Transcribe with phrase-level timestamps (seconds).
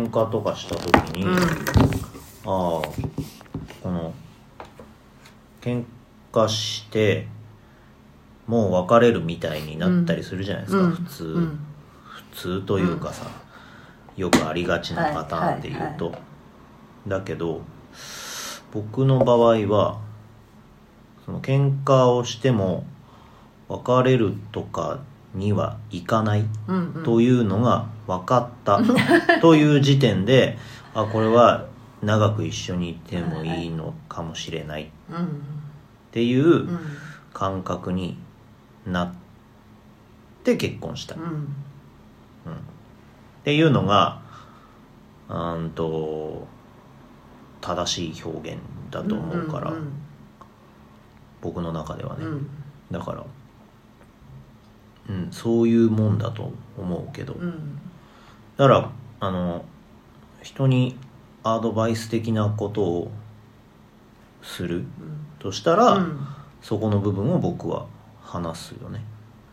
[0.00, 1.36] 喧嘩とかした時に、うん。
[1.36, 2.82] ああこ
[3.84, 4.14] の
[5.60, 5.84] 喧
[6.32, 7.26] 嘩して
[8.46, 10.90] もう別れるみたいになったりするじゃないですか、うん。
[10.92, 11.58] 普通、うん。
[12.32, 13.26] 普通というかさ、
[14.16, 16.14] よくありがちなパターンで言うと、
[17.06, 17.62] だけど
[18.72, 20.00] 僕の場合は
[21.26, 22.84] その喧嘩をしても
[23.68, 25.00] 別れるとか
[25.34, 27.02] にはいかないうんうん。
[27.04, 28.80] というのが分かった
[29.40, 30.58] という時点で
[30.94, 31.66] あこれは
[32.02, 35.42] 長く一緒にいてもいいのかもしれないっうん
[36.10, 36.78] ていううん
[37.32, 38.18] 感覚に
[38.86, 39.12] なっ
[40.42, 41.22] て結婚した、うん。
[41.22, 41.32] うん。
[41.32, 41.44] っ
[43.44, 44.20] ていうのが
[45.28, 46.46] うーんと
[47.60, 49.88] 正しい表現だと思うから、ん。
[51.40, 52.48] 僕の中ではね、うん。
[52.90, 53.24] だから、
[55.08, 57.78] うん、そういうもんだと思うけど、うん。
[58.56, 58.90] だから
[59.20, 59.64] あの
[60.42, 60.98] 人に
[61.42, 63.10] アドバイス的なことを
[64.42, 64.84] する
[65.38, 66.26] としたら、うん。
[66.62, 67.86] そこの部分を僕は
[68.22, 69.02] 話すよね。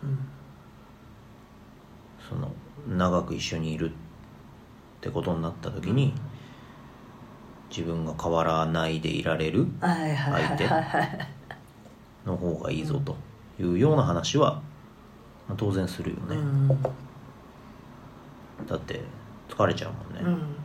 [0.03, 0.20] うん。
[2.30, 2.52] その
[2.88, 3.94] 長く一緒にいるっ
[5.02, 6.14] てことになった時に、
[7.70, 11.28] 自分が変わらないでいられるはいはいはいはいはい。
[12.25, 13.16] の方がいいぞと
[13.59, 14.62] いうような話は、
[15.48, 16.67] まあ当然するよね、うん。
[18.67, 19.02] だって
[19.50, 20.56] 疲れちゃうもんね、うん。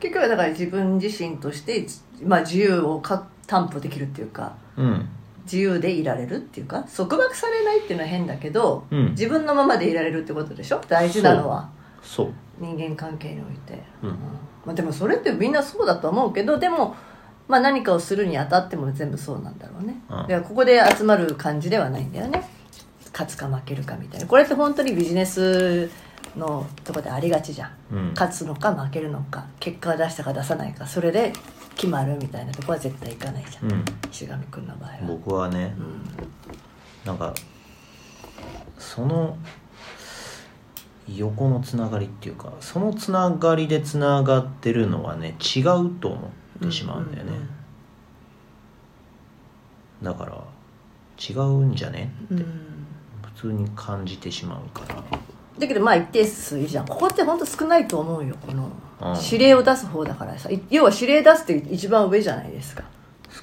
[0.00, 1.86] 結局はだから自分自身として、
[2.22, 5.08] まあ、自由をか担保できるっていうかうん。
[5.44, 9.10] 自由でいられるっていうか束縛されないっていうのは変だけど、うん。
[9.10, 10.80] 自分のままでいられるってことでしょ？
[10.88, 11.68] 大事なのは。
[12.02, 12.32] そう。
[12.58, 14.10] 人間関係において、うん。
[14.64, 16.96] まあ、でもそれってみんなそうだと思うけどでも、
[17.48, 20.16] まあ、何かをするにあたっても全部そうなんだろうね、うん。
[20.22, 22.48] だからここで集まる感じではないんだよね
[23.14, 24.26] 勝つか負けるかみたいな。
[24.26, 25.88] これって本当にビジネス
[26.36, 27.70] のとこでありがちじゃん。
[27.92, 28.08] うん。
[28.10, 31.32] 勝つのか負けるのか結果を出したか出さないかそれで
[31.76, 33.84] 決まるみたいなとこは絶対いかないじゃん、うん。
[34.10, 34.98] 石上君の場合は。
[35.06, 37.06] 僕はねうん。
[37.06, 37.32] なんか
[38.78, 39.38] その
[41.06, 46.32] 横のつながりっていうかそのつながりでつながってるのはね違うと思
[46.64, 47.32] ってしまうんだよね、
[50.02, 50.42] だから
[51.18, 52.86] 違うんじゃねうんうん
[53.34, 55.02] 普通に感じてしまうから。
[55.58, 56.86] だけどまあ一定数いるじゃん。
[56.86, 58.36] ここって本当少ないと思うよ。
[58.44, 59.22] このうん。
[59.22, 60.50] 指令を出す方だからさ。
[60.50, 62.84] い要は指令出すって一番上じゃないですか。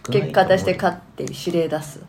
[0.09, 1.99] 結果出してか勝って指令出す。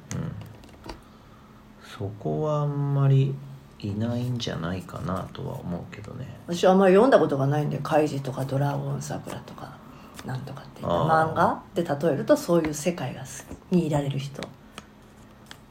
[1.98, 3.34] そこはあんまり
[3.78, 6.26] いないんじゃないかなとは思うけどね。
[6.46, 9.76] 私はあんまり読んだことがないんで「カイジ」とか「ドラゴン桜」とか
[10.24, 13.22] なんとかって漫画で例えるとそういう世界が
[13.70, 14.42] にいられる人「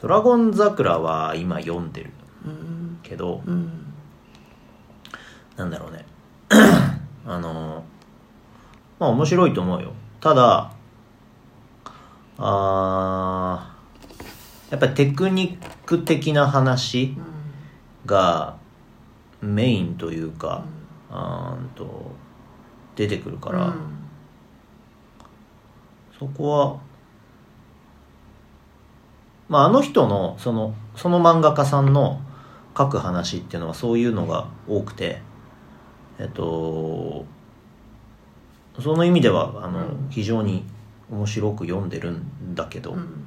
[0.02, 2.12] ドラゴン桜」は今読んでる
[2.46, 3.94] うんけどうん
[5.56, 6.06] なんだろうね。
[7.28, 7.84] あの
[9.00, 9.94] まあ面白いと思うよ。
[10.20, 10.72] ただ
[12.38, 17.32] あーやっぱりテクニック的な話うん
[18.06, 18.58] が
[19.42, 20.66] メインというか、
[21.10, 22.12] あーんと
[22.96, 23.74] 出てくるから、うん。
[26.18, 26.80] そこは
[29.52, 32.22] まああの人のそのその漫画家さんの
[32.78, 35.22] 書く話っていうのはそういうのが多くて
[36.20, 37.26] えっと
[38.80, 40.08] その意味ではあの、うん。
[40.10, 40.64] 非常に
[41.12, 43.26] 面白く読んでるんだけど、うん。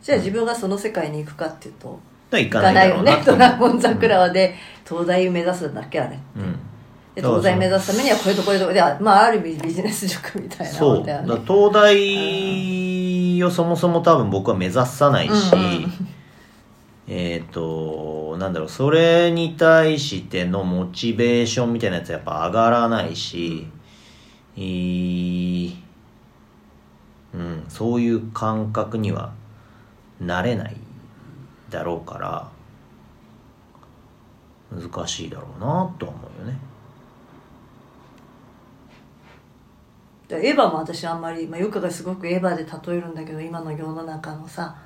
[0.00, 1.98] じゃあ自分がその世界に行くかっていうと
[2.30, 4.54] 行かないよねドラゴン桜はで
[4.88, 6.58] 東大目指すんだっけあれうん
[7.14, 10.94] で東大目指すためにはこれとこれとこれであまあある意味ビジネス塾みたいなそう。
[10.96, 15.60] もんだよね東大をそもそも多分僕は目指さないし、うん。
[15.60, 16.08] うん
[17.06, 23.66] えっ、となんだろうそれに対してのモチベーションみたいなやつはやっぱ上がらないし、
[24.56, 25.84] いい
[27.34, 29.34] うん、そういう感覚には
[30.20, 30.76] なれない
[31.68, 32.50] だろうから
[34.70, 36.58] 難しいだろうなとは思うよね
[40.30, 44.76] エヴァも私あんまり、まあ、よくがすごくエヴァで例えるんだけど今の世の中のさ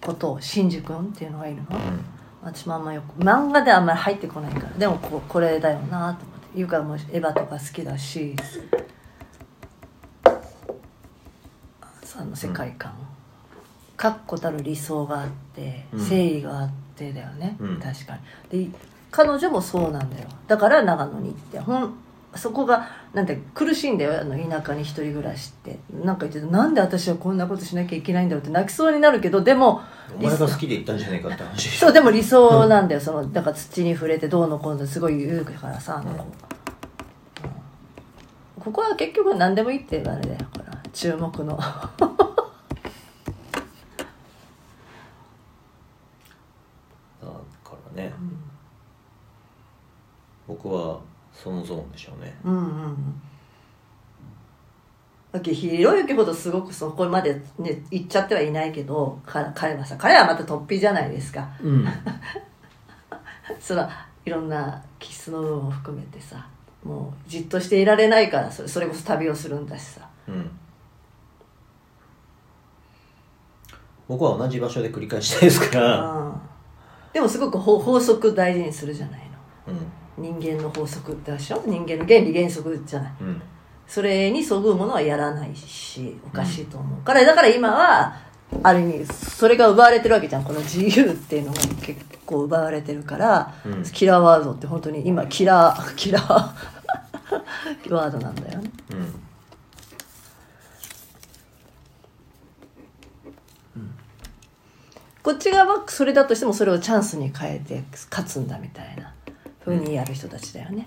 [0.00, 1.68] ことをシンジ君っていうのがいるの、
[2.42, 4.68] 私もあんまよく漫画ではあんまり入ってこないから。
[4.78, 6.44] でもここれだよなと思って。
[6.54, 8.36] ゆかもエヴァとか好きだし。
[12.16, 12.92] あの世界観、
[13.96, 15.98] 確固たる理想があってうん。
[15.98, 17.80] 誠意があってだよね、うん。
[17.80, 18.16] 確か
[18.52, 18.68] に。
[18.70, 18.78] で
[19.10, 20.28] 彼女もそうなんだよ。
[20.46, 21.94] だから長野に行ってほん
[22.36, 24.20] そこがなんて苦しいんだよ。
[24.20, 25.78] あの田舎に一人暮らしって。
[26.04, 29.82] なんか言っててなんで私はこんなことしなきゃいけないんだろうって泣きそうになるけどでも
[30.18, 33.00] お前が好きで言ったんじゃないかって話そうでも理想なんだよ。
[33.00, 34.86] そのだから土に触れてどうのこうの。
[34.86, 36.32] すごい言うからさあの子、うん。
[38.62, 40.64] ここは結局何でもいいっていうあれだよほら。
[40.92, 41.90] 注目のだか
[47.96, 48.12] らね、
[50.46, 51.00] 僕は
[51.32, 52.34] そのゾーンでしょうね。
[52.44, 53.22] うんうんうん。
[55.32, 61.48] だけどひろゆきほどすごくそこまでね行っちゃってはいないけどか彼はさ彼はまた突飛じゃないですか。
[61.60, 61.86] うん。
[63.60, 63.88] その
[64.24, 66.46] いろんな気質の部分を含めてさ
[66.84, 70.08] もうじっとしていられないからそれそれこそ旅をするんだしさ。
[70.28, 70.50] うん。
[74.06, 76.00] 僕は同じ場所で繰り返したいですから。
[76.00, 76.34] うん。
[77.12, 79.23] でもすごく法法則大事にするじゃない
[80.38, 81.62] 人間の法則ってでしょ？
[81.66, 83.12] 人間の原理原則じゃない。
[83.20, 83.42] うん。
[83.86, 87.00] それにそぐうものはやらないしおかしいと思う。
[87.02, 88.16] から、だから今は
[88.62, 90.44] ある意味それが奪われてるわけじゃん。
[90.44, 93.82] この自由っていうのが結構奪われてるから、うん。
[93.82, 96.32] キラーワードって本当に今キラーキラー
[97.92, 98.70] ワードなんだよね。
[98.92, 99.20] うん。
[105.22, 109.13] こっち側はそれだとしてもそれをチャンスに変えて勝つんだみたいな
[109.78, 110.84] ふうにやる人たちだよね、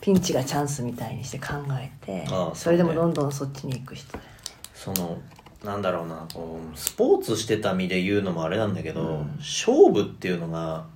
[0.00, 4.24] ピンチがチャンスみたいにして考えてああそれでもどんどんそっちに行く人だよ。
[4.74, 5.18] その
[5.64, 9.36] なんだろうなこうスポーツしてた身で言うのもあれなんだけど、うん。
[9.38, 10.86] 勝負っていうのが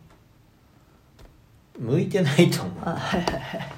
[1.79, 2.75] 向いてないと思う。
[2.85, 3.73] あはいはいはい。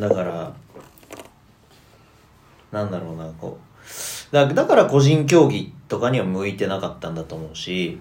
[0.00, 0.54] だから
[2.72, 4.34] なんだろうなこう。
[4.34, 8.00] だだから個人競技とかには向いてなかったんだと思うし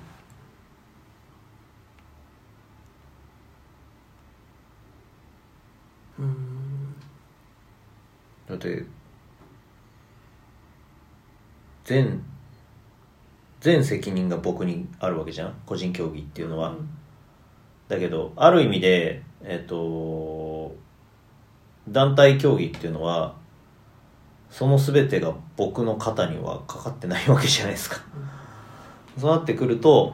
[8.48, 8.86] だって
[11.84, 12.24] 全
[13.60, 15.54] 全責任が僕にあるわけじゃん？
[15.66, 16.76] 個人競技っていうのは、
[17.88, 20.76] だけどある意味でえっ、と
[21.90, 23.36] 団体競技っていうのは
[24.50, 28.02] その全てが僕の肩にはかかってないわけじゃないですか、
[29.18, 30.14] そうなってくると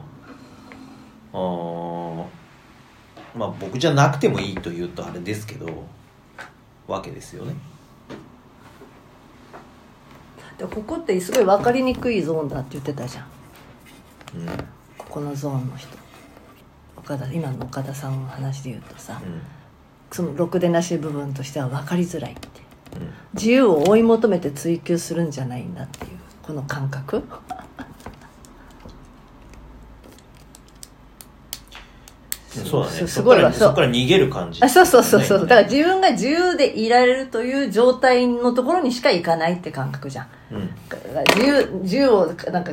[1.32, 2.24] あー
[3.36, 5.66] まあ僕じゃなくてもいいと言うとあれですけど
[6.86, 7.54] わけですよね
[10.58, 13.26] でここってすごい分かりにくいゾーンだって言ってたじゃん。
[14.36, 14.46] うん。
[14.98, 15.88] ここのゾーンの人。
[16.96, 19.20] 岡田今の岡田さんの話で言うとさ、
[20.10, 22.48] そのろくでなし部分としては分かりづらいって。
[22.96, 23.10] うんうん。
[23.34, 26.10] 自由を追い求めて追求するんじゃないんだっていう
[26.42, 27.24] この感覚
[32.62, 32.96] そうだね。
[32.96, 34.62] すそこからすごいわそこから逃げる感じ。
[34.62, 35.22] あそうそうそう。
[35.22, 40.28] そう、ねだから自分が自由でいられるという状態のところにしか行かないって感覚じゃん。
[40.52, 40.70] うん。
[41.34, 42.72] 自由自由をなんか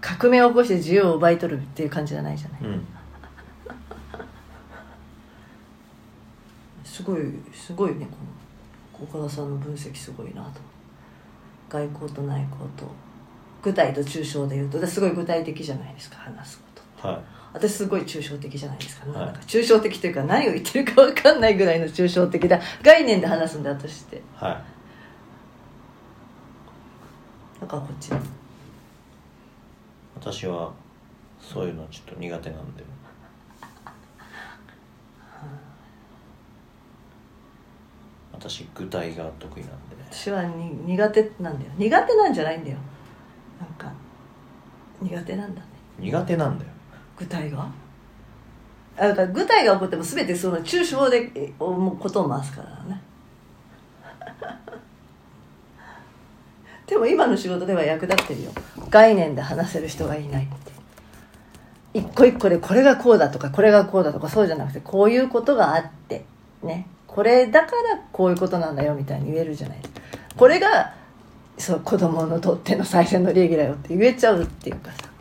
[0.00, 2.60] 革命を起こして自由を奪い取るっていう感じじゃないじゃない。
[2.62, 2.86] うん。
[6.84, 7.20] すごい
[7.54, 8.06] すごいね
[9.00, 10.60] この岡田さんの分析すごいなと。
[11.68, 12.86] 外交と内交と
[13.62, 17.18] 具体と抽象で言うとすごい具体的じゃないですか話すことはい。
[17.54, 19.26] 私すごい抽象的じゃないですか,、はい。
[19.26, 24.22] なんか抽象的というか何を言ってるか分かんないぐらいの抽象的な概念で話すんだ私って。
[24.34, 24.62] はい。
[27.60, 28.10] だからこっち
[30.16, 30.72] 私は
[31.40, 32.84] そういうのちょっと苦手なんで。
[38.32, 39.96] 私具体が得意なんで。
[39.96, 41.72] ね私はに苦手なんだよ。
[41.78, 42.76] 苦手なんじゃないんだよ。
[43.58, 43.90] なんか
[45.00, 45.66] 苦手なんだね。
[45.98, 46.70] 苦手なんだよ
[47.16, 47.68] 具体が？
[48.98, 53.00] あだから具体が起こっても全てその抽象で思うことを回すからね。
[56.86, 58.50] でも今の仕事では役立ってるよ。
[58.88, 60.72] 概念で話せる人がいないって。
[61.94, 66.24] 一個一個でこれがこうだとかこれがこうだとかそうじゃなくてこういうことがあって
[66.62, 66.86] ね。
[67.06, 69.78] これだからこういうことなんだよみたいに言えるじゃない。
[70.36, 70.94] これが
[71.58, 75.15] そう子供のとっての最善の利益だよって言えちゃうっていうかさ。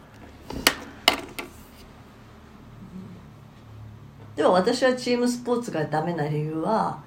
[4.35, 7.01] でも私はチームスポーツがダメな理由は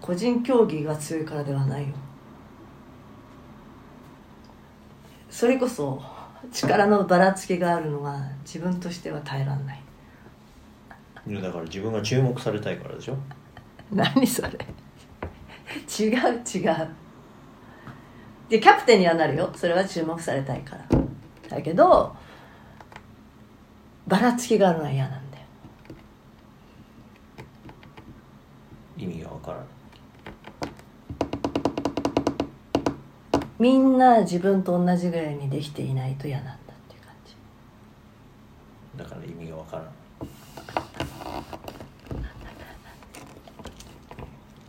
[0.00, 1.94] 個人競技が強いからではないよ。
[5.30, 6.00] それこそ
[6.52, 9.80] 力のばらつきがあるのが自分としては耐えらんない。
[11.26, 13.16] いやだから自分が注目されたいからでしょ？
[13.90, 14.50] 何それ？
[15.98, 16.88] 違う違う。
[18.50, 19.50] でキャプテンにはなるよ。
[19.56, 20.84] それは注目されたいから。
[21.48, 22.14] だけど
[24.06, 25.44] ばらつきがあるのは嫌なんだよ
[28.98, 29.64] 意味がわから。
[33.58, 36.56] みんな自分と同じぐらいにできていないと嫌なんだっ
[36.88, 37.36] ていう感じ。
[38.98, 39.92] だから意味がわからない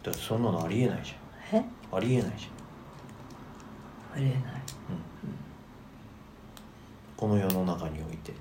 [0.03, 1.15] だってそんなのありえないじ
[1.51, 1.65] えゃん。
[1.97, 4.21] ありえないじゃん。
[4.21, 4.41] ありえない。
[7.17, 8.33] この世の中において。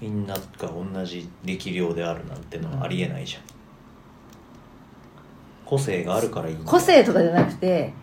[0.00, 3.42] みんなが同じ力量であるなんてのはありえないじゃん
[5.70, 7.94] 個性があるからいい個性とかじゃなくて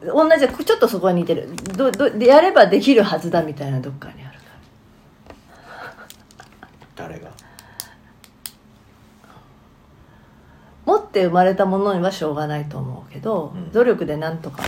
[0.00, 1.48] 同じちょっとそこに似てる。
[1.76, 4.44] どどでやればできるはずだみたいなどっかにあるか
[6.98, 7.06] ら。
[7.08, 7.30] 誰が？
[10.84, 13.72] 持って生まれたものにはしょうがないと思うけど、うん。
[13.72, 14.62] 努力でなんとか